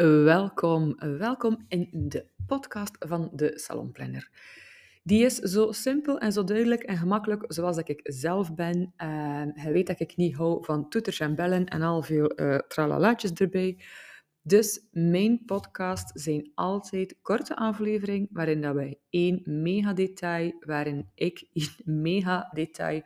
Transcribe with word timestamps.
Welkom, 0.00 0.96
welkom 0.98 1.64
in 1.68 1.88
de 1.92 2.26
podcast 2.46 2.96
van 2.98 3.30
de 3.32 3.58
Salonplanner. 3.58 4.30
Die 5.02 5.24
is 5.24 5.34
zo 5.34 5.72
simpel 5.72 6.18
en 6.18 6.32
zo 6.32 6.44
duidelijk 6.44 6.82
en 6.82 6.96
gemakkelijk 6.96 7.44
zoals 7.48 7.76
dat 7.76 7.88
ik 7.88 8.00
zelf 8.02 8.54
ben. 8.54 8.92
Uh, 9.02 9.42
je 9.64 9.70
weet 9.72 9.86
dat 9.86 10.00
ik 10.00 10.16
niet 10.16 10.36
hou 10.36 10.64
van 10.64 10.88
toeters 10.88 11.20
en 11.20 11.34
bellen 11.34 11.66
en 11.66 11.82
al 11.82 12.02
veel 12.02 12.40
uh, 12.40 12.58
tralalaatjes 12.58 13.32
erbij. 13.32 13.78
Dus 14.42 14.86
mijn 14.90 15.42
podcasts 15.46 16.22
zijn 16.22 16.50
altijd 16.54 17.18
korte 17.22 17.56
afleveringen 17.56 18.28
waarin 18.30 18.60
dat 18.60 18.74
wij 18.74 18.98
één 19.10 19.40
mega 19.44 19.92
detail, 19.92 20.52
waarin 20.60 21.10
ik 21.14 21.48
in 21.52 22.00
mega 22.00 22.50
detail 22.54 23.02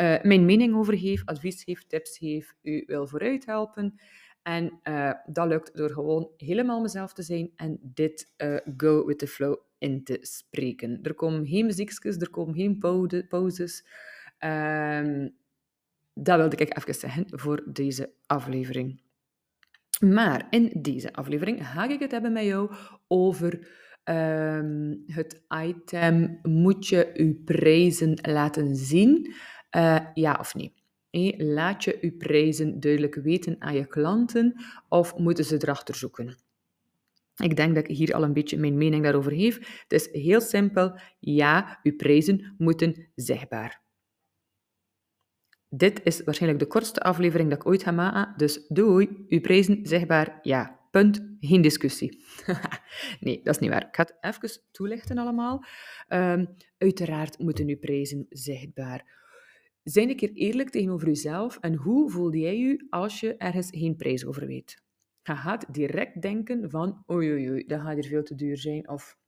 uh, 0.00 0.22
mijn 0.22 0.44
mening 0.44 0.74
over 0.74 0.98
geef, 0.98 1.22
advies 1.24 1.64
geef, 1.64 1.86
tips 1.86 2.18
geef, 2.18 2.54
u 2.62 2.84
wil 2.86 3.06
vooruit 3.06 3.46
helpen. 3.46 4.00
En 4.42 4.80
uh, 4.84 5.12
dat 5.26 5.48
lukt 5.48 5.76
door 5.76 5.90
gewoon 5.90 6.30
helemaal 6.36 6.80
mezelf 6.80 7.12
te 7.12 7.22
zijn 7.22 7.50
en 7.56 7.78
dit 7.82 8.32
uh, 8.36 8.56
go 8.76 9.06
with 9.06 9.18
the 9.18 9.26
flow 9.26 9.56
in 9.78 10.04
te 10.04 10.18
spreken. 10.20 10.98
Er 11.02 11.14
komen 11.14 11.46
geen 11.46 11.66
muziekjes, 11.66 12.16
er 12.16 12.30
komen 12.30 12.54
geen 12.54 12.78
pauzes. 13.28 13.86
Um, 14.38 15.34
dat 16.14 16.38
wilde 16.38 16.56
ik 16.56 16.76
even 16.76 16.94
zeggen 16.94 17.24
voor 17.28 17.62
deze 17.66 18.12
aflevering. 18.26 19.00
Maar 20.00 20.46
in 20.50 20.72
deze 20.82 21.12
aflevering 21.12 21.66
ga 21.66 21.88
ik 21.88 22.00
het 22.00 22.10
hebben 22.10 22.32
met 22.32 22.44
jou 22.44 22.74
over 23.06 23.68
um, 24.04 25.02
het 25.06 25.42
item 25.64 26.38
moet 26.42 26.86
je 26.86 27.10
je 27.14 27.34
prijzen 27.44 28.18
laten 28.22 28.76
zien, 28.76 29.34
uh, 29.76 30.06
ja 30.14 30.36
of 30.40 30.54
nee. 30.54 30.74
Laat 31.36 31.84
je 31.84 31.98
je 32.00 32.12
prijzen 32.12 32.80
duidelijk 32.80 33.14
weten 33.14 33.56
aan 33.58 33.74
je 33.74 33.86
klanten 33.86 34.64
of 34.88 35.16
moeten 35.16 35.44
ze 35.44 35.54
erachter 35.54 35.94
zoeken? 35.94 36.36
Ik 37.36 37.56
denk 37.56 37.74
dat 37.74 37.88
ik 37.88 37.96
hier 37.96 38.14
al 38.14 38.22
een 38.22 38.32
beetje 38.32 38.58
mijn 38.58 38.76
mening 38.76 39.02
daarover 39.02 39.32
geef. 39.32 39.82
Het 39.82 39.92
is 39.92 40.22
heel 40.22 40.40
simpel. 40.40 40.98
Ja, 41.20 41.80
uw 41.82 41.96
prijzen 41.96 42.54
moeten 42.58 43.08
zichtbaar. 43.14 43.82
Dit 45.68 46.00
is 46.04 46.24
waarschijnlijk 46.24 46.62
de 46.62 46.68
kortste 46.68 47.00
aflevering 47.00 47.50
dat 47.50 47.58
ik 47.58 47.66
ooit 47.66 47.82
ga 47.82 47.90
maken, 47.90 48.34
dus 48.36 48.66
doei, 48.68 49.24
uw 49.28 49.40
prijzen 49.40 49.86
zichtbaar, 49.86 50.38
ja. 50.42 50.80
Punt, 50.90 51.36
geen 51.40 51.62
discussie. 51.62 52.24
nee, 53.20 53.40
dat 53.42 53.54
is 53.54 53.60
niet 53.60 53.70
waar. 53.70 53.86
Ik 53.86 53.96
ga 53.96 54.02
het 54.02 54.16
even 54.20 54.60
toelichten 54.70 55.18
allemaal. 55.18 55.64
Um, 56.08 56.56
uiteraard 56.78 57.38
moeten 57.38 57.68
uw 57.68 57.78
prijzen 57.78 58.26
zichtbaar 58.28 59.21
zijn 59.82 60.08
een 60.08 60.16
keer 60.16 60.32
eerlijk 60.32 60.70
tegenover 60.70 61.06
jezelf 61.06 61.58
en 61.58 61.74
hoe 61.74 62.10
voelde 62.10 62.38
jij 62.38 62.58
je 62.58 62.86
als 62.90 63.20
je 63.20 63.36
ergens 63.36 63.68
geen 63.70 63.96
prijs 63.96 64.26
over 64.26 64.46
weet? 64.46 64.82
Je 65.22 65.36
gaat 65.36 65.74
direct 65.74 66.22
denken 66.22 66.70
van, 66.70 67.04
oei 67.10 67.48
oei 67.48 67.64
dat 67.66 67.80
gaat 67.80 67.94
hier 67.94 68.04
veel 68.04 68.22
te 68.22 68.34
duur 68.34 68.56
zijn. 68.56 68.88
Of, 68.88 69.18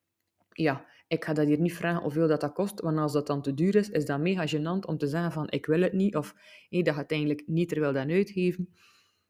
ja, 0.48 0.86
ik 1.08 1.24
ga 1.24 1.32
dat 1.32 1.46
hier 1.46 1.60
niet 1.60 1.74
vragen 1.74 2.02
hoeveel 2.02 2.28
dat, 2.28 2.40
dat 2.40 2.52
kost, 2.52 2.80
want 2.80 2.98
als 2.98 3.12
dat 3.12 3.26
dan 3.26 3.42
te 3.42 3.54
duur 3.54 3.74
is, 3.74 3.90
is 3.90 4.04
dat 4.04 4.20
mega 4.20 4.46
gênant 4.56 4.86
om 4.86 4.98
te 4.98 5.06
zeggen 5.06 5.32
van, 5.32 5.50
ik 5.50 5.66
wil 5.66 5.80
het 5.80 5.92
niet. 5.92 6.16
Of, 6.16 6.34
hey, 6.68 6.82
dat 6.82 6.94
gaat 6.94 7.10
eigenlijk 7.10 7.42
niet 7.46 7.68
terwijl 7.68 7.92
dat 7.92 8.08
uitgeven. 8.08 8.68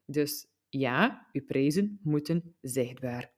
Dus 0.06 0.46
ja, 0.68 1.28
je 1.32 1.42
prijzen 1.42 2.00
moeten 2.02 2.54
zichtbaar. 2.60 3.32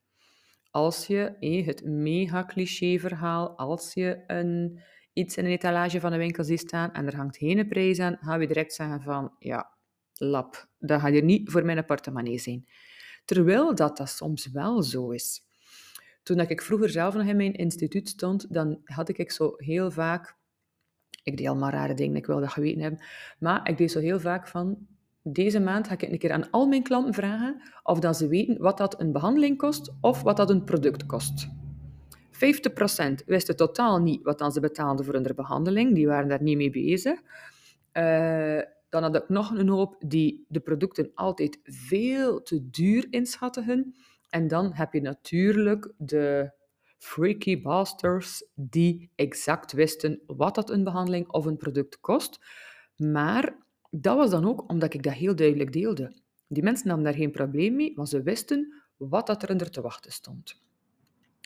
Als 0.71 1.07
je 1.07 1.37
hey, 1.41 1.63
het 1.67 1.85
mega 1.85 2.45
cliché 2.45 2.99
verhaal, 2.99 3.59
als 3.59 3.95
je 3.95 4.25
een 4.27 4.81
iets 5.17 5.37
in 5.37 5.45
een 5.45 5.51
etalage 5.51 6.01
van 6.01 6.13
een 6.13 6.19
winkel 6.19 6.45
ziet 6.45 6.61
staan 6.61 6.93
en 6.93 7.07
er 7.07 7.17
hangt 7.17 7.37
geen 7.37 7.69
prijs 7.69 8.01
aan, 8.01 8.19
gaan 8.21 8.39
we 8.39 8.47
direct 8.47 8.75
zeggen 8.75 9.03
van, 9.03 9.33
ja, 9.39 9.71
lap, 10.13 10.69
dat 10.79 11.01
gaat 11.01 11.11
hier 11.11 11.23
niet 11.23 11.51
voor 11.51 11.65
mijn 11.65 11.85
portemonnee 11.85 12.39
zijn. 12.39 12.67
Terwijl 13.25 13.75
dat, 13.75 13.97
dat 13.97 14.09
soms 14.09 14.51
wel 14.51 14.83
zo 14.83 15.11
is. 15.11 15.41
Toen 16.23 16.41
ik 16.41 16.63
vroeger 16.63 16.91
zelf 16.91 17.15
nog 17.15 17.27
in 17.27 17.37
mijn 17.37 17.55
instituut 17.55 18.09
stond, 18.09 18.53
dan 18.53 18.81
had 18.85 19.09
ik 19.09 19.31
zo 19.31 19.55
heel 19.57 19.91
vaak, 19.91 20.37
ik 21.23 21.37
deed 21.37 21.49
al 21.49 21.57
maar 21.57 21.73
rare 21.73 21.95
dingen, 21.95 22.17
ik 22.17 22.27
wil 22.27 22.41
dat 22.41 22.53
geweten 22.53 22.83
hebben, 22.83 23.05
maar 23.39 23.69
ik 23.69 23.79
deed 23.79 23.91
zo 23.91 24.01
heel 24.01 24.21
vaak 24.21 24.49
van, 24.49 24.87
deze 25.23 25.61
maand 25.61 25.89
ga 25.89 25.95
ik 25.95 26.03
een 26.03 26.19
keer 26.19 26.33
aan 26.33 26.51
al 26.51 26.67
mijn 26.67 26.83
klanten 26.83 27.15
vragen 27.15 27.63
of 27.83 27.99
dat 27.99 28.17
ze 28.17 28.29
weten 28.29 28.59
wat 28.59 28.79
dat 28.79 29.01
een 29.01 29.13
behandeling 29.13 29.59
kost 29.59 29.93
of 30.01 30.23
wat 30.23 30.37
dat 30.37 30.51
een 30.51 30.65
product 30.65 31.07
kost. 31.07 31.49
50% 32.37 33.25
wisten 33.27 33.57
totaal 33.57 33.99
niet 33.99 34.23
wat 34.23 34.39
dan 34.39 34.53
ze 34.53 34.61
betaalden 34.61 35.05
voor 35.05 35.15
hun 35.15 35.33
behandeling. 35.35 35.95
Die 35.95 36.07
waren 36.07 36.29
daar 36.29 36.43
niet 36.43 36.57
mee 36.57 36.71
bezig. 36.71 37.21
Uh, 37.93 38.61
dan 38.89 39.03
had 39.03 39.17
ik 39.17 39.29
nog 39.29 39.51
een 39.51 39.69
hoop 39.69 39.97
die 40.07 40.45
de 40.49 40.61
producten 40.61 41.11
altijd 41.15 41.61
veel 41.65 42.43
te 42.43 42.71
duur 42.71 43.07
inschatten. 43.11 43.95
En 44.29 44.49
dan 44.49 44.73
heb 44.73 44.93
je 44.93 45.01
natuurlijk 45.01 45.93
de 45.97 46.53
freaky 46.99 47.63
bastards 47.63 48.45
die 48.55 49.11
exact 49.15 49.73
wisten 49.73 50.21
wat 50.27 50.55
dat 50.55 50.71
een 50.71 50.85
behandeling 50.85 51.29
of 51.29 51.45
een 51.45 51.57
product 51.57 52.01
kost. 52.01 52.41
Maar 52.97 53.57
dat 53.91 54.17
was 54.17 54.31
dan 54.31 54.45
ook 54.45 54.71
omdat 54.71 54.95
ik 54.95 55.03
dat 55.03 55.13
heel 55.13 55.37
duidelijk 55.37 55.73
deelde. 55.73 56.13
Die 56.49 56.63
mensen 56.63 56.89
hadden 56.89 57.05
daar 57.05 57.15
geen 57.15 57.31
probleem 57.31 57.77
mee, 57.77 57.93
want 57.95 58.09
ze 58.09 58.23
wisten 58.23 58.83
wat 58.97 59.27
dat 59.27 59.43
er 59.43 59.61
er 59.61 59.71
te 59.71 59.81
wachten 59.81 60.13
stond. 60.13 60.66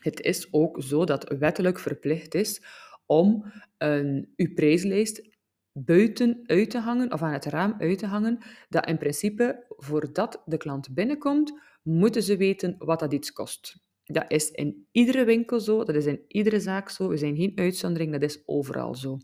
Het 0.01 0.21
is 0.21 0.53
ook 0.53 0.83
zo 0.83 1.05
dat 1.05 1.35
wettelijk 1.39 1.79
verplicht 1.79 2.35
is 2.35 2.63
om 3.07 3.53
een, 3.79 4.33
uw 4.37 4.55
prijslijst 4.55 5.29
buiten 5.73 6.41
uit 6.47 6.71
te 6.71 6.79
hangen 6.79 7.13
of 7.13 7.23
aan 7.23 7.33
het 7.33 7.45
raam 7.45 7.75
uit 7.79 7.99
te 7.99 8.07
hangen, 8.07 8.39
dat 8.69 8.87
in 8.87 8.99
principe 8.99 9.65
voordat 9.69 10.43
de 10.45 10.57
klant 10.57 10.95
binnenkomt, 10.95 11.53
moeten 11.83 12.23
ze 12.23 12.37
weten 12.37 12.75
wat 12.79 13.01
dat 13.01 13.13
iets 13.13 13.33
kost. 13.33 13.79
Dat 14.05 14.25
is 14.29 14.51
in 14.51 14.87
iedere 14.91 15.25
winkel 15.25 15.61
zo, 15.61 15.85
dat 15.85 15.95
is 15.95 16.07
in 16.07 16.25
iedere 16.27 16.61
zaak 16.61 16.89
zo. 16.89 17.09
We 17.09 17.17
zijn 17.17 17.37
geen 17.37 17.53
uitzondering, 17.55 18.13
dat 18.13 18.23
is 18.23 18.43
overal 18.47 18.95
zo. 18.95 19.19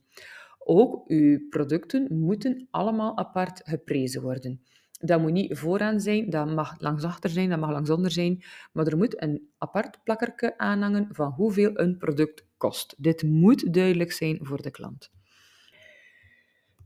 Ook 0.58 1.08
uw 1.08 1.48
producten 1.48 2.18
moeten 2.18 2.68
allemaal 2.70 3.18
apart 3.18 3.60
geprezen 3.64 4.22
worden. 4.22 4.62
Dat 5.00 5.20
moet 5.20 5.32
niet 5.32 5.58
vooraan 5.58 6.00
zijn, 6.00 6.30
dat 6.30 6.54
mag 6.54 6.80
langs 6.80 7.04
achter 7.04 7.30
zijn, 7.30 7.48
dat 7.48 7.58
mag 7.58 7.70
langs 7.70 7.90
onder 7.90 8.10
zijn. 8.10 8.44
Maar 8.72 8.86
er 8.86 8.96
moet 8.96 9.22
een 9.22 9.48
apart 9.58 9.98
plakkerke 10.04 10.58
aanhangen 10.58 11.08
van 11.10 11.30
hoeveel 11.30 11.70
een 11.78 11.96
product 11.96 12.46
kost. 12.56 12.94
Dit 12.98 13.22
moet 13.22 13.72
duidelijk 13.74 14.12
zijn 14.12 14.38
voor 14.42 14.62
de 14.62 14.70
klant. 14.70 15.10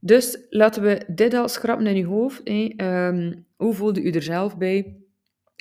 Dus 0.00 0.46
laten 0.48 0.82
we 0.82 1.04
dit 1.06 1.34
al 1.34 1.48
schrappen 1.48 1.86
in 1.86 2.04
uw 2.04 2.10
hoofd. 2.10 2.40
Hè. 2.44 2.74
hoe 3.56 3.74
voelde 3.74 4.02
u 4.02 4.10
er 4.10 4.22
zelf 4.22 4.58
bij? 4.58 4.96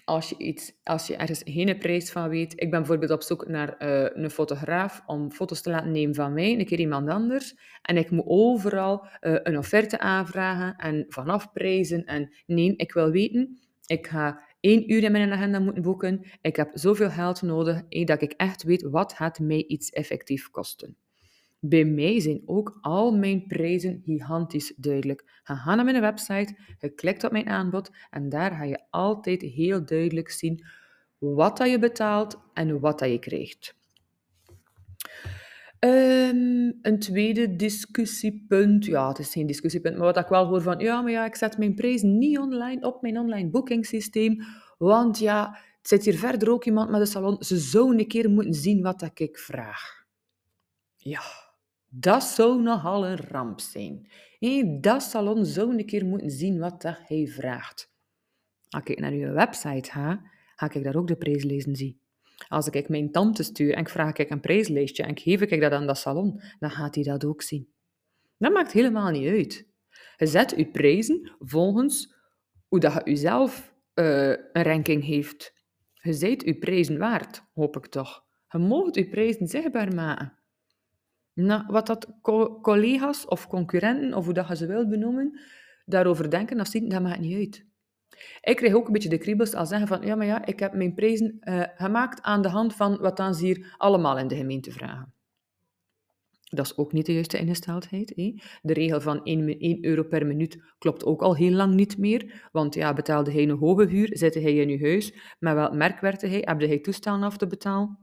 Als 0.10 0.30
je, 0.30 0.38
iets, 0.38 0.72
als 0.84 1.08
je 1.08 1.16
ergens 1.16 1.42
geen 1.46 1.78
prijs 1.78 2.12
van 2.12 2.30
weet. 2.30 2.52
Ik 2.52 2.70
ben 2.70 2.80
bijvoorbeeld 2.80 3.12
op 3.12 3.24
zoek 3.24 3.48
naar 3.48 3.76
uh, 3.80 4.24
een 4.24 4.30
fotograaf 4.30 5.04
om 5.06 5.32
foto's 5.32 5.62
te 5.62 5.70
laten 5.70 5.92
nemen 5.92 6.16
van 6.16 6.34
mij, 6.34 6.60
een 6.60 6.66
keer 6.66 6.80
iemand 6.80 7.10
anders. 7.10 7.56
En 7.82 7.98
ik 7.98 8.12
moet 8.12 8.26
overal 8.28 9.06
uh, 9.22 9.38
een 9.44 9.58
offerte 9.58 10.00
aanvragen 10.00 10.76
en 10.76 11.06
vanaf 11.08 11.52
prijzen. 11.52 12.06
En 12.06 12.34
nee, 12.46 12.76
ik 12.76 12.94
wil 12.94 13.12
weten, 13.12 13.60
ik 13.86 14.08
ga 14.08 14.42
één 14.60 14.92
uur 14.92 15.04
in 15.04 15.12
mijn 15.12 15.32
agenda 15.32 15.60
moeten 15.60 15.84
boeken. 15.84 16.26
Ik 16.42 16.56
heb 16.56 16.70
zoveel 16.74 17.10
geld 17.10 17.42
nodig, 17.42 17.82
eh, 17.90 18.06
dat 18.06 18.22
ik 18.22 18.32
echt 18.32 18.64
weet 18.64 18.82
wat 18.82 19.14
gaat 19.14 19.40
mij 19.40 19.66
iets 19.68 19.90
effectief 19.90 20.50
kosten. 20.50 20.98
Bij 21.60 21.86
mij 21.86 22.20
zijn 22.20 22.42
ook 22.46 22.78
al 22.82 23.18
mijn 23.18 23.48
prijzen 23.48 24.02
gigantisch 24.06 24.74
duidelijk. 24.78 25.40
Ga 25.44 25.76
naar 25.76 25.86
mijn 25.86 26.02
website, 26.02 26.56
je 26.80 26.90
klikt 26.90 27.24
op 27.24 27.32
mijn 27.32 27.50
aanbod 27.50 27.92
en 28.10 28.30
daar 28.30 28.52
ga 28.52 28.64
je 28.64 28.84
altijd 28.90 29.42
heel 29.42 29.86
duidelijk 29.86 30.30
zien 30.30 30.66
wat 31.18 31.58
dat 31.58 31.70
je 31.70 31.80
betaalt 31.80 32.40
en 32.54 32.80
wat 32.80 33.00
dat 33.00 33.10
je 33.10 33.20
krijgt. 33.20 33.78
Um, 35.80 36.80
een 36.82 37.00
tweede 37.00 37.56
discussiepunt, 37.56 38.86
ja, 38.86 39.08
het 39.08 39.20
is 39.20 39.32
geen 39.32 39.48
discussiepunt, 39.48 39.96
maar 39.98 40.06
wat 40.06 40.18
ik 40.18 40.28
wel 40.28 40.46
hoor 40.46 40.62
van, 40.62 40.80
ja, 40.80 41.02
maar 41.02 41.12
ja, 41.12 41.26
ik 41.26 41.36
zet 41.36 41.58
mijn 41.58 41.76
prijs 41.76 42.02
niet 42.02 42.38
online 42.38 42.86
op 42.86 43.02
mijn 43.02 43.20
online 43.20 43.50
boekingssysteem, 43.50 44.44
want 44.78 45.20
ja, 45.20 45.58
het 45.78 45.88
zit 45.88 46.06
hier 46.06 46.18
verder 46.18 46.52
ook 46.52 46.66
iemand 46.66 46.90
met 46.90 47.00
een 47.00 47.08
salon, 47.08 47.44
ze 47.44 47.58
zou 47.58 47.98
een 47.98 48.08
keer 48.08 48.30
moeten 48.30 48.54
zien 48.54 48.82
wat 48.82 49.00
dat 49.00 49.20
ik 49.20 49.38
vraag. 49.38 50.06
Ja, 50.96 51.22
dat 51.90 52.24
zou 52.24 52.62
nogal 52.62 53.06
een 53.06 53.18
ramp 53.18 53.60
zijn. 53.60 54.12
Hey, 54.40 54.78
dat 54.82 55.02
salon 55.02 55.46
zou 55.46 55.78
een 55.78 55.86
keer 55.86 56.06
moeten 56.06 56.32
zien 56.32 56.60
wat 56.60 56.82
dat 56.82 56.98
hij 57.04 57.28
vraagt. 57.28 57.92
Als 58.70 58.84
ik 58.84 59.00
naar 59.00 59.12
uw 59.12 59.34
website 59.34 59.92
ga, 59.92 60.22
ga 60.56 60.74
ik 60.74 60.84
daar 60.84 60.96
ook 60.96 61.08
de 61.08 61.18
prijslijsten 61.18 61.76
zien. 61.76 62.00
Als 62.48 62.68
ik 62.68 62.90
mijn 62.90 63.12
tante 63.12 63.44
stuur 63.44 63.74
en 63.74 63.80
ik 63.80 63.90
vraag 63.90 64.18
ik 64.18 64.30
een 64.30 64.40
prijslijstje 64.40 65.04
en 65.04 65.18
geef 65.18 65.42
ik 65.42 65.62
dat 65.62 65.72
aan 65.72 65.88
dat 65.88 65.98
salon, 65.98 66.42
dan 66.60 66.72
gaat 66.72 66.96
hij 66.96 67.04
dat 67.04 67.26
ook 67.26 67.42
zien. 67.42 67.74
Dat 68.38 68.54
maakt 68.54 68.72
helemaal 68.72 69.12
niet 69.12 69.28
uit. 69.28 69.68
Je 70.18 70.26
zet 70.26 70.54
je 70.58 70.72
prijzen 70.72 71.36
volgens 71.40 72.16
hoe 72.68 72.80
dat 72.80 73.02
je 73.04 73.16
zelf 73.16 73.74
uh, 73.96 74.30
een 74.30 74.64
ranking 74.64 75.06
heeft. 75.06 75.54
Je 75.94 76.14
zijt 76.14 76.44
je 76.44 76.58
prijzen 76.58 76.98
waard, 76.98 77.44
hoop 77.54 77.78
ik 77.78 77.86
toch. 77.86 78.26
Je 78.48 78.58
mag 78.58 78.96
je 78.96 79.10
prijzen 79.10 79.48
zichtbaar 79.48 79.94
maken. 79.94 80.39
Wat 81.68 81.88
dat 81.88 82.08
collega's 82.62 83.26
of 83.26 83.48
concurrenten, 83.48 84.14
of 84.14 84.26
hoe 84.26 84.34
dat 84.34 84.48
je 84.48 84.56
ze 84.56 84.66
wilt 84.66 84.90
benoemen, 84.90 85.40
daarover 85.86 86.30
denken 86.30 86.60
of 86.60 86.68
zien, 86.68 86.90
dat 86.90 87.02
maakt 87.02 87.20
niet 87.20 87.36
uit. 87.36 87.68
Ik 88.42 88.56
kreeg 88.56 88.74
ook 88.74 88.88
een 88.88 88.94
beetje 88.94 89.10
de 89.10 89.18
kriebels 89.18 89.54
als 89.54 89.70
zeggen 89.70 89.88
van, 89.88 90.02
ja, 90.02 90.16
maar 90.16 90.26
ja, 90.26 90.46
ik 90.46 90.60
heb 90.60 90.74
mijn 90.74 90.94
prijzen 90.94 91.38
uh, 91.40 91.64
gemaakt 91.76 92.22
aan 92.22 92.42
de 92.42 92.50
hand 92.50 92.76
van 92.76 92.98
wat 92.98 93.18
dan 93.18 93.34
ze 93.36 93.46
hier 93.46 93.76
allemaal 93.78 94.18
in 94.18 94.28
de 94.28 94.36
gemeente 94.36 94.72
vragen. 94.72 95.14
Dat 96.50 96.66
is 96.66 96.78
ook 96.78 96.92
niet 96.92 97.06
de 97.06 97.14
juiste 97.14 97.38
ingesteldheid. 97.38 98.16
De 98.62 98.74
regel 98.74 99.02
van 99.02 99.24
1, 99.24 99.60
1, 99.60 99.86
euro 99.86 100.04
per 100.04 100.26
minuut 100.26 100.64
klopt 100.78 101.06
ook 101.06 101.22
al 101.22 101.36
heel 101.36 101.52
lang 101.52 101.74
niet 101.74 101.98
meer. 101.98 102.50
Want 102.52 102.76
ja, 102.76 102.94
betaalde 102.94 103.32
hij 103.32 103.44
een 103.44 103.58
hoge 103.58 103.86
huur, 103.86 104.10
zette 104.12 104.40
hij 104.40 104.56
in 104.56 104.70
uw 104.70 104.80
huis, 104.80 105.14
met 105.40 105.54
welk 105.54 105.74
merk 105.74 106.00
werkte 106.00 106.28
hij, 106.28 106.42
heb 106.44 106.60
hij 106.60 106.80
toestellen 106.80 107.24
af 107.24 107.38
te 107.38 107.48
betalen? 107.48 107.98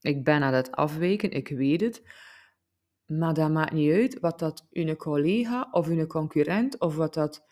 Ik 0.00 0.24
ben 0.24 0.42
aan 0.42 0.54
het 0.54 0.70
afwijken, 0.70 1.30
ik 1.30 1.48
weet 1.48 1.80
het. 1.80 2.02
Maar 3.06 3.34
dat 3.34 3.50
maakt 3.50 3.72
niet 3.72 3.92
uit 3.92 4.20
wat 4.20 4.38
dat 4.38 4.66
uw 4.72 4.96
collega 4.96 5.68
of 5.70 5.88
uw 5.88 6.06
concurrent 6.06 6.80
of 6.80 6.96
wat 6.96 7.14
dat 7.14 7.44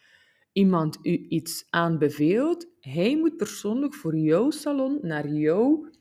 iemand 0.52 0.98
u 1.02 1.26
iets 1.28 1.66
aanbeveelt. 1.70 2.66
Hij 2.80 3.16
moet 3.16 3.36
persoonlijk 3.36 3.94
voor 3.94 4.16
jouw 4.16 4.50
salon 4.50 4.98
naar 5.02 5.28
jou 5.28 5.92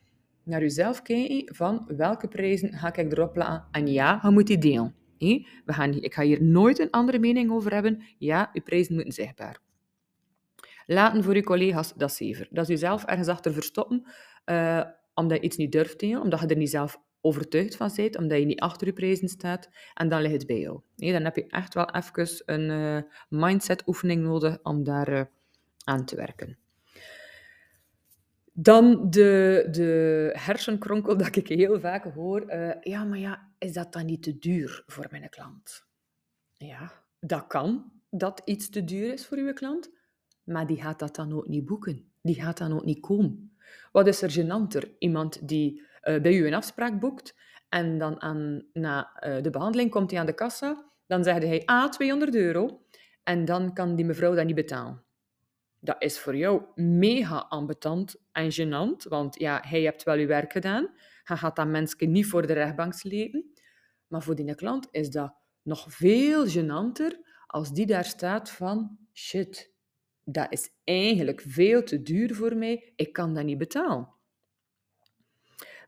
naar 0.43 0.61
jezelf 0.61 1.01
kijken 1.01 1.55
van 1.55 1.85
welke 1.97 2.27
prijzen 2.27 2.73
ga 2.73 2.95
ik 2.95 3.11
erop 3.11 3.35
laten. 3.35 3.67
En 3.71 3.87
ja, 3.87 4.19
je 4.23 4.29
moet 4.29 4.47
die 4.47 4.57
delen. 4.57 4.95
We 5.65 5.73
gaan, 5.73 5.93
ik 5.93 6.13
ga 6.13 6.21
hier 6.21 6.43
nooit 6.43 6.79
een 6.79 6.89
andere 6.89 7.19
mening 7.19 7.51
over 7.51 7.73
hebben. 7.73 8.03
Ja, 8.17 8.49
je 8.53 8.61
prijzen 8.61 8.93
moeten 8.93 9.13
zichtbaar. 9.13 9.59
Laten 10.85 11.23
voor 11.23 11.35
je 11.35 11.43
collega's, 11.43 11.93
dat 11.93 12.11
zever. 12.11 12.47
Dat 12.49 12.63
is 12.63 12.69
jezelf 12.69 13.05
ergens 13.05 13.27
achter 13.27 13.53
verstoppen, 13.53 14.05
uh, 14.45 14.83
omdat 15.13 15.37
je 15.37 15.43
iets 15.43 15.57
niet 15.57 15.71
durft 15.71 15.99
delen, 15.99 16.21
omdat 16.21 16.39
je 16.39 16.47
er 16.47 16.57
niet 16.57 16.69
zelf 16.69 17.01
overtuigd 17.23 17.75
van 17.75 17.91
bent, 17.95 18.17
omdat 18.17 18.39
je 18.39 18.45
niet 18.45 18.59
achter 18.59 18.87
je 18.87 18.93
prijzen 18.93 19.27
staat, 19.27 19.69
en 19.93 20.09
dan 20.09 20.21
ligt 20.21 20.33
het 20.33 20.47
bij 20.47 20.59
jou. 20.59 20.81
dan 20.95 21.23
heb 21.23 21.35
je 21.35 21.47
echt 21.47 21.73
wel 21.73 21.89
even 21.89 22.41
een 22.45 22.69
uh, 22.69 23.01
mindset-oefening 23.29 24.23
nodig 24.23 24.59
om 24.63 24.83
daar 24.83 25.09
uh, 25.09 25.21
aan 25.83 26.05
te 26.05 26.15
werken. 26.15 26.57
Dan 28.53 29.09
de, 29.09 29.67
de 29.71 30.29
hersenkronkel 30.37 31.17
dat 31.17 31.35
ik 31.35 31.47
heel 31.47 31.79
vaak 31.79 32.03
hoor. 32.03 32.53
Uh, 32.53 32.81
ja, 32.81 33.03
maar 33.03 33.19
ja, 33.19 33.51
is 33.57 33.73
dat 33.73 33.93
dan 33.93 34.05
niet 34.05 34.23
te 34.23 34.37
duur 34.37 34.83
voor 34.85 35.07
mijn 35.11 35.29
klant? 35.29 35.85
Ja, 36.57 37.03
dat 37.19 37.47
kan, 37.47 37.91
dat 38.09 38.41
iets 38.45 38.69
te 38.69 38.83
duur 38.83 39.13
is 39.13 39.25
voor 39.25 39.37
uw 39.37 39.53
klant. 39.53 39.91
Maar 40.43 40.67
die 40.67 40.81
gaat 40.81 40.99
dat 40.99 41.15
dan 41.15 41.33
ook 41.33 41.47
niet 41.47 41.65
boeken. 41.65 42.11
Die 42.21 42.35
gaat 42.35 42.57
dan 42.57 42.73
ook 42.73 42.85
niet 42.85 42.99
komen. 42.99 43.57
Wat 43.91 44.07
is 44.07 44.21
er 44.21 44.31
genanter? 44.31 44.91
Iemand 44.99 45.47
die 45.47 45.81
bij 46.03 46.33
u 46.33 46.47
een 46.47 46.53
afspraak 46.53 46.99
boekt 46.99 47.35
en 47.69 47.97
dan 47.97 48.21
aan, 48.21 48.65
na 48.73 49.23
uh, 49.27 49.41
de 49.41 49.49
behandeling 49.49 49.91
komt 49.91 50.11
hij 50.11 50.19
aan 50.19 50.25
de 50.25 50.35
kassa. 50.35 50.91
Dan 51.07 51.23
zegt 51.23 51.43
hij, 51.43 51.61
ah, 51.65 51.89
200 51.89 52.35
euro. 52.35 52.81
En 53.23 53.45
dan 53.45 53.73
kan 53.73 53.95
die 53.95 54.05
mevrouw 54.05 54.35
dat 54.35 54.45
niet 54.45 54.55
betalen 54.55 55.03
dat 55.83 55.95
is 55.99 56.19
voor 56.19 56.35
jou 56.35 56.63
mega 56.75 57.45
ambetant 57.49 58.15
en 58.31 58.51
gênant, 58.51 59.07
want 59.09 59.39
ja, 59.39 59.61
hij 59.67 59.81
hebt 59.81 60.03
wel 60.03 60.15
je 60.15 60.25
werk 60.25 60.51
gedaan. 60.51 60.89
Hij 61.23 61.37
gaat 61.37 61.55
dat 61.55 61.67
mensen 61.67 62.11
niet 62.11 62.25
voor 62.25 62.47
de 62.47 62.53
rechtbank 62.53 62.93
slepen. 62.93 63.51
Maar 64.07 64.23
voor 64.23 64.35
die 64.35 64.55
klant 64.55 64.87
is 64.91 65.09
dat 65.09 65.35
nog 65.61 65.85
veel 65.89 66.47
gênanter 66.47 67.17
als 67.47 67.73
die 67.73 67.85
daar 67.85 68.05
staat 68.05 68.51
van 68.51 68.97
shit, 69.13 69.73
dat 70.23 70.51
is 70.51 70.69
eigenlijk 70.83 71.43
veel 71.47 71.83
te 71.83 72.01
duur 72.01 72.35
voor 72.35 72.55
mij, 72.55 72.93
ik 72.95 73.13
kan 73.13 73.33
dat 73.33 73.43
niet 73.43 73.57
betalen. 73.57 74.12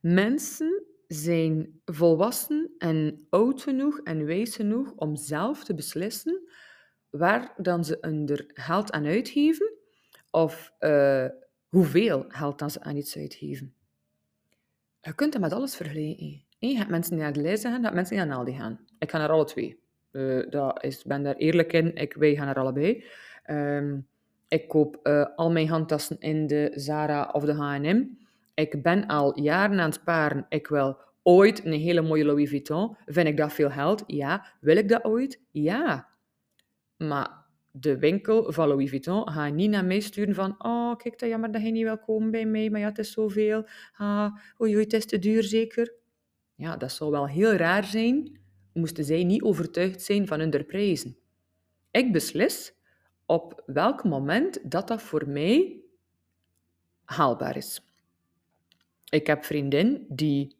Mensen 0.01 0.83
zijn 1.07 1.81
volwassen 1.85 2.71
en 2.77 3.25
oud 3.29 3.61
genoeg 3.61 3.99
en 3.99 4.25
wijs 4.25 4.55
genoeg 4.55 4.93
om 4.95 5.15
zelf 5.15 5.63
te 5.63 5.73
beslissen 5.73 6.41
waar 7.09 7.53
dan 7.57 7.85
ze 7.85 7.97
hun 8.01 8.43
geld 8.47 8.91
aan 8.91 9.05
uitgeven 9.05 9.73
of 10.31 10.73
uh, 10.79 11.25
hoeveel 11.67 12.25
geld 12.27 12.59
dan 12.59 12.69
ze 12.69 12.81
aan 12.81 12.95
iets 12.95 13.17
uitgeven. 13.17 13.73
Je 15.01 15.15
kunt 15.15 15.33
het 15.33 15.41
met 15.41 15.53
alles 15.53 15.75
vergelijken. 15.75 16.43
Je 16.59 16.77
hebt 16.77 16.89
mensen 16.89 17.13
die 17.13 17.21
naar 17.21 17.33
de 17.33 17.41
lijst 17.41 17.63
gaan, 17.63 17.83
hebt 17.83 17.95
mensen 17.95 18.15
die 18.15 18.25
naar 18.25 18.37
Aldi 18.37 18.53
gaan. 18.53 18.79
Ik 18.99 19.11
ga 19.11 19.17
naar 19.17 19.29
alle 19.29 19.45
twee. 19.45 19.79
Uh, 20.11 20.49
dat 20.49 20.83
is, 20.83 21.03
ben 21.03 21.23
daar 21.23 21.35
eerlijk 21.35 21.73
in. 21.73 21.95
Ik, 21.95 22.13
wij 22.13 22.35
gaan 22.35 22.45
naar 22.45 22.59
allebei. 22.59 23.03
Um, 23.49 24.07
ik 24.47 24.67
koop 24.67 24.99
uh, 25.03 25.25
al 25.35 25.51
mijn 25.51 25.67
handtassen 25.67 26.19
in 26.19 26.47
de 26.47 26.71
Zara 26.75 27.29
of 27.31 27.43
de 27.43 27.53
H&M. 27.53 28.24
Ik 28.55 28.81
ben 28.83 29.07
al 29.07 29.39
jaren 29.39 29.79
aan 29.79 29.85
het 29.85 29.93
sparen. 29.93 30.45
Ik 30.49 30.67
wil 30.67 30.97
ooit 31.23 31.65
een 31.65 31.73
hele 31.73 32.01
mooie 32.01 32.25
Louis 32.25 32.49
Vuitton. 32.49 32.97
Vind 33.05 33.27
ik 33.27 33.37
dat 33.37 33.53
veel 33.53 33.69
geld? 33.69 34.03
Ja. 34.07 34.45
Wil 34.59 34.77
ik 34.77 34.89
dat 34.89 35.03
ooit? 35.03 35.41
Ja. 35.51 36.07
Maar 36.97 37.45
de 37.71 37.97
winkel 37.99 38.51
van 38.51 38.67
Louis 38.67 38.89
Vuitton 38.89 39.29
gaat 39.29 39.53
niet 39.53 39.69
naar 39.69 39.85
mij 39.85 39.99
sturen 39.99 40.35
van 40.35 40.55
oh, 40.57 40.95
kijk, 40.95 41.19
dat 41.19 41.29
jammer 41.29 41.51
dat 41.51 41.61
je 41.61 41.71
niet 41.71 41.83
wil 41.83 41.97
komen 41.97 42.31
bij 42.31 42.45
mij, 42.45 42.69
maar 42.69 42.79
ja, 42.79 42.87
het 42.87 42.97
is 42.97 43.11
zoveel. 43.11 43.67
Ah, 43.97 44.35
oei, 44.61 44.73
oei, 44.73 44.83
het 44.83 44.93
is 44.93 45.05
te 45.05 45.19
duur 45.19 45.43
zeker. 45.43 45.93
Ja, 46.55 46.77
dat 46.77 46.91
zou 46.91 47.11
wel 47.11 47.27
heel 47.27 47.53
raar 47.53 47.83
zijn, 47.83 48.39
moesten 48.73 49.05
zij 49.05 49.23
niet 49.23 49.41
overtuigd 49.41 50.01
zijn 50.01 50.27
van 50.27 50.39
hun 50.39 50.65
prijzen. 50.65 51.17
Ik 51.91 52.11
beslis 52.11 52.73
op 53.25 53.63
welk 53.65 54.03
moment 54.03 54.71
dat 54.71 54.87
dat 54.87 55.01
voor 55.01 55.29
mij 55.29 55.81
haalbaar 57.03 57.57
is. 57.57 57.84
Ik 59.15 59.27
heb 59.27 59.45
vriendin 59.45 60.05
die 60.09 60.55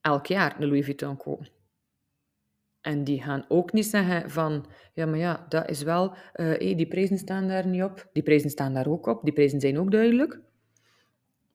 elk 0.00 0.26
jaar 0.26 0.60
een 0.60 0.68
Louis 0.68 0.84
Vuitton 0.84 1.16
koopt. 1.16 1.52
En 2.80 3.04
die 3.04 3.22
gaan 3.22 3.44
ook 3.48 3.72
niet 3.72 3.86
zeggen 3.86 4.30
van, 4.30 4.66
ja, 4.94 5.06
maar 5.06 5.18
ja, 5.18 5.46
dat 5.48 5.70
is 5.70 5.82
wel, 5.82 6.14
uh, 6.34 6.76
die 6.76 6.86
prijzen 6.86 7.18
staan 7.18 7.48
daar 7.48 7.66
niet 7.66 7.82
op. 7.82 8.08
Die 8.12 8.22
prijzen 8.22 8.50
staan 8.50 8.74
daar 8.74 8.86
ook 8.88 9.06
op. 9.06 9.24
Die 9.24 9.32
prijzen 9.32 9.60
zijn 9.60 9.78
ook 9.78 9.90
duidelijk. 9.90 10.40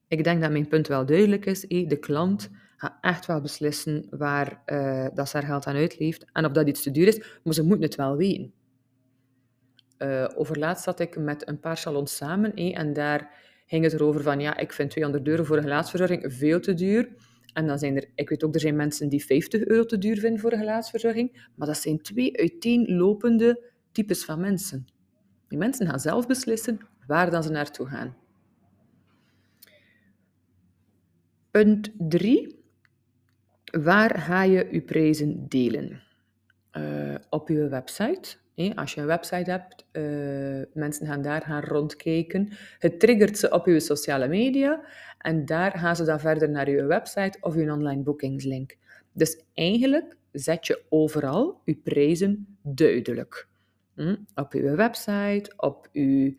Ik 0.08 0.24
denk 0.24 0.40
dat 0.40 0.50
mijn 0.50 0.68
punt 0.68 0.88
wel 0.88 1.06
duidelijk 1.06 1.46
is. 1.46 1.60
de 1.60 1.98
klant 2.00 2.50
gaat 2.76 2.98
echt 3.00 3.26
wel 3.26 3.40
beslissen 3.40 4.06
waar 4.10 4.62
uh, 4.66 5.06
dat 5.14 5.28
ze 5.28 5.36
haar 5.36 5.46
geld 5.46 5.66
aan 5.66 5.76
uitleeft. 5.76 6.24
En 6.32 6.44
of 6.44 6.52
dat 6.52 6.68
iets 6.68 6.82
te 6.82 6.90
duur 6.90 7.06
is, 7.06 7.40
maar 7.44 7.54
ze 7.54 7.62
moeten 7.62 7.86
het 7.86 7.94
wel 7.94 8.16
weten. 8.16 8.52
Uh, 9.98 10.28
overlaatst 10.34 10.84
zat 10.84 11.00
ik 11.00 11.16
met 11.16 11.48
een 11.48 11.60
paar 11.60 11.76
salons 11.76 12.16
samen 12.16 12.54
en 12.54 12.92
daar 12.92 13.50
ging 13.72 13.84
het 13.84 13.92
erover 13.92 14.22
van, 14.22 14.40
ja, 14.40 14.56
ik 14.56 14.72
vind 14.72 14.90
200 14.90 15.28
euro 15.28 15.44
voor 15.44 15.56
een 15.56 15.62
gelaatsverzorging 15.62 16.32
veel 16.34 16.60
te 16.60 16.74
duur. 16.74 17.08
En 17.52 17.66
dan 17.66 17.78
zijn 17.78 17.96
er, 17.96 18.08
ik 18.14 18.28
weet 18.28 18.44
ook, 18.44 18.54
er 18.54 18.60
zijn 18.60 18.76
mensen 18.76 19.08
die 19.08 19.24
50 19.24 19.64
euro 19.64 19.84
te 19.84 19.98
duur 19.98 20.18
vinden 20.18 20.40
voor 20.40 20.52
een 20.52 20.58
gelaatsverzorging, 20.58 21.48
maar 21.54 21.66
dat 21.66 21.76
zijn 21.76 22.02
twee 22.02 22.38
uiteenlopende 22.38 23.62
types 23.92 24.24
van 24.24 24.40
mensen. 24.40 24.86
Die 25.48 25.58
mensen 25.58 25.86
gaan 25.86 26.00
zelf 26.00 26.26
beslissen 26.26 26.80
waar 27.06 27.30
dan 27.30 27.42
ze 27.42 27.50
naartoe 27.50 27.86
gaan. 27.86 28.16
Punt 31.50 31.92
3. 31.98 32.60
Waar 33.64 34.18
ga 34.18 34.42
je 34.42 34.68
je 34.70 34.82
prijzen 34.82 35.48
delen? 35.48 36.02
Uh, 36.72 37.14
op 37.30 37.48
je 37.48 37.68
website. 37.68 38.36
Als 38.74 38.94
je 38.94 39.00
een 39.00 39.06
website 39.06 39.50
hebt, 39.50 39.86
uh, 39.92 40.62
mensen 40.74 41.06
gaan 41.06 41.22
daar 41.22 41.42
gaan 41.42 41.62
rondkijken. 41.62 42.48
Het 42.78 43.00
triggert 43.00 43.38
ze 43.38 43.50
op 43.50 43.66
je 43.66 43.80
sociale 43.80 44.28
media 44.28 44.84
en 45.18 45.44
daar 45.44 45.78
gaan 45.78 45.96
ze 45.96 46.04
dan 46.04 46.20
verder 46.20 46.50
naar 46.50 46.70
je 46.70 46.84
website 46.84 47.38
of 47.40 47.54
je 47.54 47.72
online 47.72 48.02
boekingslink. 48.02 48.76
Dus 49.12 49.42
eigenlijk 49.54 50.16
zet 50.32 50.66
je 50.66 50.82
overal 50.88 51.60
je 51.64 51.74
prijzen 51.74 52.56
duidelijk. 52.62 53.48
Hm? 53.94 54.16
Op 54.34 54.52
je 54.52 54.74
website, 54.74 55.52
op 55.56 55.88
je 55.92 56.34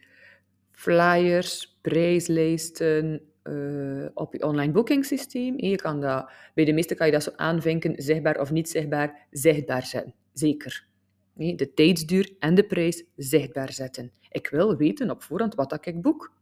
flyers, 0.71 1.77
prijslijsten, 1.81 3.21
uh, 3.43 4.05
op 4.13 4.33
je 4.33 4.43
online 4.43 4.71
boekingssysteem. 4.71 5.59
Je 5.59 5.75
kan 5.75 6.01
dat, 6.01 6.31
bij 6.53 6.65
de 6.65 6.73
meeste 6.73 6.95
kan 6.95 7.05
je 7.05 7.11
dat 7.11 7.23
zo 7.23 7.31
aanvinken, 7.35 7.93
zichtbaar 7.97 8.39
of 8.39 8.51
niet 8.51 8.69
zichtbaar, 8.69 9.27
zichtbaar 9.31 9.85
zetten. 9.85 10.13
Zeker. 10.33 10.91
De 11.33 11.73
tijdsduur 11.73 12.35
en 12.39 12.55
de 12.55 12.63
prijs 12.63 13.03
zichtbaar 13.15 13.73
zetten. 13.73 14.11
Ik 14.29 14.47
wil 14.47 14.75
weten 14.75 15.09
op 15.09 15.23
voorhand 15.23 15.55
wat 15.55 15.85
ik 15.85 16.01
boek. 16.01 16.33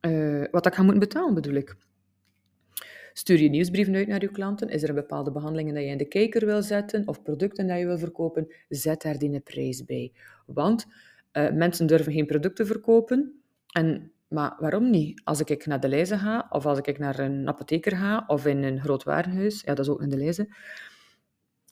Uh, 0.00 0.44
wat 0.50 0.66
ik 0.66 0.74
ga 0.74 0.82
moeten 0.82 1.00
betalen, 1.00 1.34
bedoel 1.34 1.54
ik. 1.54 1.76
Stuur 3.12 3.40
je 3.40 3.48
nieuwsbrieven 3.48 3.94
uit 3.94 4.06
naar 4.06 4.20
je 4.20 4.30
klanten? 4.30 4.68
Is 4.68 4.82
er 4.82 4.88
een 4.88 4.94
bepaalde 4.94 5.32
behandelingen 5.32 5.74
dat 5.74 5.82
je 5.82 5.88
in 5.88 5.98
de 5.98 6.08
kijker 6.08 6.46
wil 6.46 6.62
zetten 6.62 7.08
of 7.08 7.22
producten 7.22 7.66
dat 7.66 7.78
je 7.78 7.86
wil 7.86 7.98
verkopen? 7.98 8.52
Zet 8.68 9.02
daar 9.02 9.18
die 9.18 9.40
prijs 9.40 9.84
bij. 9.84 10.12
Want 10.46 10.86
uh, 11.32 11.50
mensen 11.50 11.86
durven 11.86 12.12
geen 12.12 12.26
producten 12.26 12.66
verkopen. 12.66 13.42
En, 13.72 14.12
maar 14.28 14.56
waarom 14.58 14.90
niet? 14.90 15.20
Als 15.24 15.40
ik 15.40 15.66
naar 15.66 15.80
de 15.80 15.88
lijzen 15.88 16.18
ga, 16.18 16.46
of 16.50 16.66
als 16.66 16.78
ik 16.78 16.98
naar 16.98 17.18
een 17.18 17.48
apotheker 17.48 17.96
ga, 17.96 18.24
of 18.26 18.46
in 18.46 18.62
een 18.62 18.80
groot 18.80 19.02
warenhuis, 19.02 19.60
ja, 19.60 19.74
dat 19.74 19.84
is 19.86 19.92
ook 19.92 20.02
in 20.02 20.08
de 20.08 20.16
lijzen, 20.16 20.48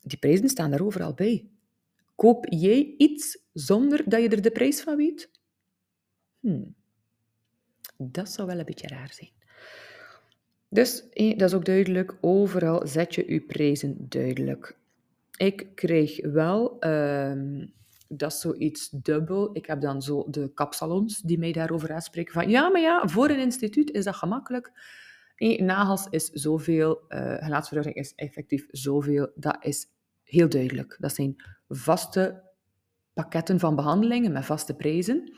die 0.02 0.18
prijzen 0.18 0.48
staan 0.48 0.70
daar 0.70 0.84
overal 0.84 1.14
bij. 1.14 1.46
Koop 2.22 2.46
jij 2.48 2.94
iets 2.96 3.38
zonder 3.52 4.02
dat 4.06 4.22
je 4.22 4.28
er 4.28 4.42
de 4.42 4.50
prijs 4.50 4.80
van 4.80 4.96
weet? 4.96 5.30
Hmm. 6.40 6.74
Dat 7.96 8.28
zou 8.28 8.48
wel 8.48 8.58
een 8.58 8.64
beetje 8.64 8.88
raar 8.88 9.12
zijn. 9.12 9.30
Dus 10.68 11.02
dat 11.12 11.48
is 11.48 11.54
ook 11.54 11.64
duidelijk, 11.64 12.16
overal 12.20 12.86
zet 12.86 13.14
je 13.14 13.32
je 13.32 13.40
prijzen 13.40 13.96
duidelijk. 14.08 14.76
Ik 15.36 15.66
kreeg 15.74 16.26
wel 16.26 16.76
uh, 16.84 17.64
dat 18.08 18.32
is 18.32 18.40
zoiets 18.40 18.90
dubbel. 18.90 19.50
Ik 19.56 19.66
heb 19.66 19.80
dan 19.80 20.02
zo 20.02 20.26
de 20.30 20.52
kapsalons 20.54 21.20
die 21.20 21.38
mij 21.38 21.52
daarover 21.52 21.92
aanspreken 21.92 22.32
van 22.32 22.48
ja, 22.48 22.68
maar 22.68 22.80
ja, 22.80 23.08
voor 23.08 23.30
een 23.30 23.40
instituut 23.40 23.90
is 23.90 24.04
dat 24.04 24.16
gemakkelijk. 24.16 24.72
Nee, 25.36 25.62
nagels 25.62 26.06
is 26.10 26.28
zoveel, 26.28 27.00
uh, 27.08 27.92
is 27.92 28.14
effectief 28.14 28.66
zoveel. 28.70 29.30
Dat 29.34 29.56
is 29.60 29.86
heel 30.32 30.48
duidelijk. 30.48 30.96
Dat 31.00 31.14
zijn 31.14 31.36
vaste 31.68 32.42
pakketten 33.12 33.58
van 33.58 33.76
behandelingen 33.76 34.32
met 34.32 34.44
vaste 34.44 34.74
prijzen. 34.74 35.32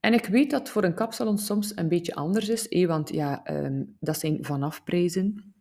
En 0.00 0.12
ik 0.12 0.26
weet 0.26 0.50
dat 0.50 0.68
voor 0.68 0.84
een 0.84 0.94
kapsalon 0.94 1.38
soms 1.38 1.76
een 1.76 1.88
beetje 1.88 2.14
anders 2.14 2.48
is, 2.48 2.68
eh, 2.68 2.86
want 2.86 3.12
ja, 3.12 3.50
um, 3.50 3.96
dat 4.00 4.18
zijn 4.18 4.44
vanafprijzen. 4.44 5.54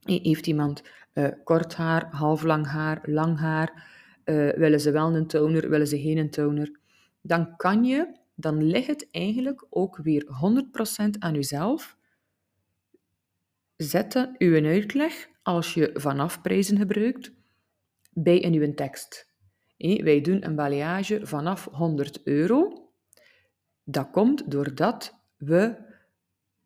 Heeft 0.00 0.46
iemand 0.46 0.82
uh, 1.14 1.28
kort 1.44 1.74
haar, 1.74 2.08
halflang 2.10 2.66
haar, 2.66 3.00
lang 3.02 3.38
haar? 3.38 3.98
Uh, 4.24 4.52
willen 4.52 4.80
ze 4.80 4.90
wel 4.90 5.14
een 5.14 5.26
toner, 5.26 5.70
willen 5.70 5.86
ze 5.86 6.00
geen 6.00 6.30
toner? 6.30 6.78
Dan 7.20 7.56
kan 7.56 7.84
je, 7.84 8.16
dan 8.34 8.62
ligt 8.62 8.86
het 8.86 9.08
eigenlijk 9.10 9.66
ook 9.70 9.96
weer 9.96 10.24
100% 10.24 11.18
aan 11.18 11.34
jezelf. 11.34 11.96
Zetten 13.76 14.34
uw 14.38 14.64
uitleg, 14.64 15.28
als 15.42 15.74
je 15.74 15.90
vanafprijzen 15.94 16.76
gebruikt, 16.76 17.32
bij 18.22 18.38
in 18.38 18.54
uw 18.54 18.74
tekst. 18.74 19.28
wij 19.76 20.20
doen 20.20 20.44
een 20.44 20.54
balayage 20.54 21.20
vanaf 21.22 21.68
100 21.72 22.22
euro. 22.24 22.88
Dat 23.84 24.10
komt 24.10 24.50
doordat 24.50 25.14
we 25.36 25.76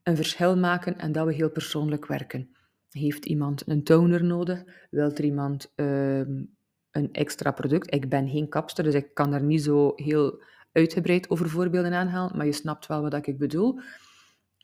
een 0.02 0.16
verschil 0.16 0.56
maken 0.56 0.98
en 0.98 1.12
dat 1.12 1.26
we 1.26 1.34
heel 1.34 1.50
persoonlijk 1.50 2.06
werken. 2.06 2.56
Heeft 2.90 3.24
iemand 3.24 3.68
een 3.68 3.84
toner 3.84 4.24
nodig? 4.24 4.64
Wilt 4.90 5.18
er 5.18 5.24
iemand 5.24 5.72
ehm, 5.74 6.42
een 6.90 7.12
extra 7.12 7.50
product? 7.50 7.94
Ik 7.94 8.08
ben 8.08 8.28
geen 8.28 8.48
kapster, 8.48 8.84
dus 8.84 8.94
ik 8.94 9.14
kan 9.14 9.30
daar 9.30 9.42
niet 9.42 9.62
zo 9.62 9.92
heel 9.96 10.42
uitgebreid 10.72 11.30
over 11.30 11.50
voorbeelden 11.50 11.92
aanhalen, 11.92 12.36
maar 12.36 12.46
je 12.46 12.52
snapt 12.52 12.86
wel 12.86 13.02
wat 13.02 13.26
ik 13.26 13.38
bedoel. 13.38 13.80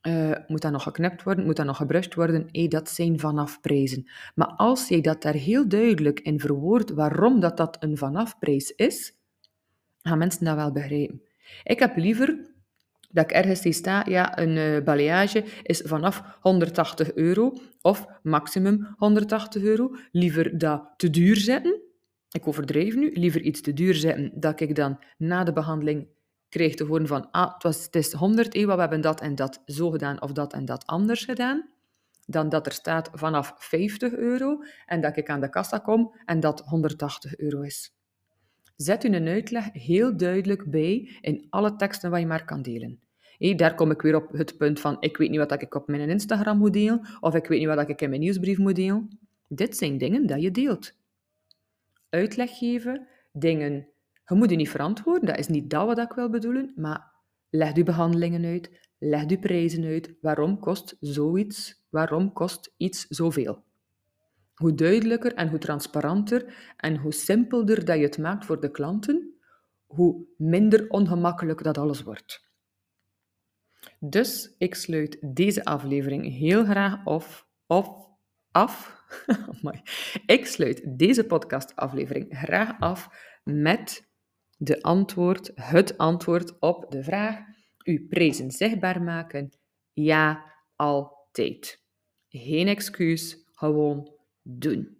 Uh, 0.03 0.37
moet 0.47 0.63
dat 0.63 0.73
nog 0.73 0.83
geknipt 0.83 1.23
worden? 1.23 1.45
Moet 1.45 1.57
dat 1.57 1.67
nog 1.67 1.77
gebrust 1.77 2.15
worden? 2.15 2.49
Hey, 2.53 2.69
dat 2.69 2.89
zijn 2.89 3.19
vanafprijzen. 3.19 4.09
Maar 4.35 4.47
als 4.57 4.89
je 4.89 5.01
dat 5.01 5.23
daar 5.23 5.35
heel 5.35 5.69
duidelijk 5.69 6.21
in 6.21 6.41
verwoordt 6.41 6.91
waarom 6.91 7.41
dat, 7.41 7.57
dat 7.57 7.77
een 7.81 7.97
vanafprijs 7.97 8.71
is, 8.71 9.15
gaan 10.03 10.19
mensen 10.19 10.45
dat 10.45 10.57
wel 10.57 10.73
begrijpen. 10.73 11.23
Ik 11.63 11.79
heb 11.79 11.97
liever 11.97 12.51
dat 13.11 13.25
ik 13.25 13.31
ergens 13.31 13.61
zie 13.61 13.73
staan, 13.73 14.11
ja, 14.11 14.39
een 14.39 14.57
uh, 14.57 14.85
balayage 14.85 15.45
is 15.63 15.83
vanaf 15.85 16.23
180 16.41 17.15
euro 17.15 17.53
of 17.81 18.07
maximum 18.23 18.95
180 18.97 19.63
euro. 19.63 19.97
Liever 20.13 20.59
dat 20.59 20.83
te 20.97 21.11
duur 21.11 21.37
zetten, 21.37 21.81
ik 22.31 22.47
overdrijf 22.47 22.97
nu, 22.97 23.13
liever 23.13 23.41
iets 23.41 23.61
te 23.61 23.73
duur 23.73 23.95
zetten, 23.95 24.33
dat 24.35 24.61
ik 24.61 24.75
dan 24.75 24.99
na 25.17 25.45
de 25.45 25.53
behandeling 25.53 26.07
te 26.51 26.85
horen 26.85 27.07
van, 27.07 27.31
ah, 27.31 27.53
het, 27.55 27.63
was, 27.63 27.85
het 27.85 27.95
is 27.95 28.13
100 28.13 28.55
euro, 28.55 28.75
we 28.75 28.81
hebben 28.81 29.01
dat 29.01 29.21
en 29.21 29.35
dat 29.35 29.63
zo 29.67 29.91
gedaan 29.91 30.23
of 30.23 30.33
dat 30.33 30.53
en 30.53 30.65
dat 30.65 30.87
anders 30.87 31.25
gedaan, 31.25 31.69
dan 32.27 32.49
dat 32.49 32.67
er 32.67 32.73
staat 32.73 33.11
vanaf 33.13 33.55
50 33.59 34.13
euro 34.13 34.63
en 34.87 35.01
dat 35.01 35.17
ik 35.17 35.29
aan 35.29 35.41
de 35.41 35.49
kassa 35.49 35.79
kom 35.79 36.15
en 36.25 36.41
dat 36.41 36.61
180 36.61 37.37
euro 37.37 37.61
is. 37.61 37.95
Zet 38.77 39.05
u 39.05 39.09
een 39.09 39.29
uitleg 39.29 39.73
heel 39.73 40.17
duidelijk 40.17 40.71
bij 40.71 41.19
in 41.21 41.47
alle 41.51 41.77
teksten 41.77 42.11
wat 42.11 42.21
je 42.21 42.27
maar 42.27 42.45
kan 42.45 42.63
delen. 42.63 43.01
Hey, 43.39 43.55
daar 43.55 43.75
kom 43.75 43.91
ik 43.91 44.03
weer 44.03 44.15
op 44.15 44.33
het 44.33 44.57
punt 44.57 44.81
van, 44.81 44.97
ik 45.01 45.17
weet 45.17 45.31
niet 45.31 45.39
wat 45.39 45.63
ik 45.63 45.75
op 45.75 45.89
mijn 45.89 46.09
Instagram 46.09 46.59
moet 46.59 46.73
delen, 46.73 47.07
of 47.21 47.35
ik 47.35 47.47
weet 47.47 47.59
niet 47.59 47.69
wat 47.69 47.89
ik 47.89 48.01
in 48.01 48.09
mijn 48.09 48.21
nieuwsbrief 48.21 48.59
moet 48.59 48.77
delen. 48.77 49.19
Dit 49.49 49.77
zijn 49.77 49.99
dingen 49.99 50.27
dat 50.27 50.43
je 50.43 50.51
deelt. 50.51 50.93
Uitleg 52.09 52.59
geven, 52.59 53.07
dingen 53.33 53.89
je 54.31 54.37
moet 54.37 54.51
je 54.51 54.57
niet 54.57 54.71
verantwoorden, 54.71 55.27
dat 55.27 55.39
is 55.39 55.49
niet 55.49 55.71
dat 55.71 55.87
wat 55.87 55.99
ik 55.99 56.13
wil 56.13 56.31
bedoelen, 56.31 56.73
maar 56.77 57.13
leg 57.51 57.77
je 57.77 57.83
behandelingen 57.83 58.45
uit, 58.45 58.89
leg 58.99 59.31
je 59.31 59.39
prijzen 59.39 59.85
uit. 59.85 60.15
Waarom 60.21 60.59
kost 60.59 60.97
zoiets, 61.01 61.87
waarom 61.89 62.33
kost 62.33 62.75
iets 62.77 63.07
zoveel? 63.07 63.65
Hoe 64.55 64.75
duidelijker 64.75 65.35
en 65.35 65.49
hoe 65.49 65.59
transparanter 65.59 66.73
en 66.77 66.97
hoe 66.97 67.13
simpelder 67.13 67.85
dat 67.85 67.97
je 67.97 68.03
het 68.03 68.19
maakt 68.19 68.45
voor 68.45 68.61
de 68.61 68.71
klanten, 68.71 69.35
hoe 69.87 70.27
minder 70.37 70.89
ongemakkelijk 70.89 71.63
dat 71.63 71.79
alles 71.79 72.03
wordt. 72.03 72.49
Dus 73.99 74.55
ik 74.59 74.75
sluit 74.75 75.35
deze 75.35 75.65
aflevering 75.65 76.39
heel 76.39 76.65
graag 76.65 77.05
of, 77.05 77.49
of 77.67 78.09
af. 78.51 79.05
ik 80.27 80.47
sluit 80.47 80.99
deze 80.99 81.25
podcastaflevering 81.25 82.27
graag 82.31 82.81
af 82.81 83.09
met 83.45 84.10
de 84.63 84.83
antwoord, 84.83 85.51
het 85.55 85.99
antwoord 85.99 86.59
op 86.59 86.91
de 86.91 87.03
vraag, 87.03 87.39
uw 87.85 88.07
prezen 88.09 88.51
zichtbaar 88.51 89.03
maken? 89.03 89.59
Ja, 89.93 90.53
altijd. 90.77 91.85
Geen 92.29 92.69
excuus, 92.69 93.45
gewoon 93.53 94.17
doen. 94.43 95.00